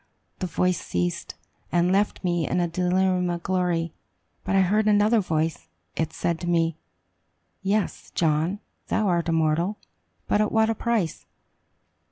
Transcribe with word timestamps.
The 0.39 0.47
voice 0.47 0.81
ceased, 0.81 1.35
and 1.71 1.91
left 1.91 2.23
me 2.23 2.49
in 2.49 2.57
the 2.57 2.67
delirium 2.67 3.29
of 3.29 3.43
glory. 3.43 3.93
But 4.43 4.55
I 4.55 4.61
heard 4.61 4.87
another 4.87 5.19
voice. 5.19 5.67
It 5.95 6.11
said 6.11 6.39
to 6.39 6.47
me, 6.49 6.75
"Yes, 7.61 8.09
John, 8.15 8.61
thou 8.87 9.07
art 9.07 9.29
immortal. 9.29 9.77
But 10.25 10.41
at 10.41 10.51
what 10.51 10.71
a 10.71 10.73
price? 10.73 11.27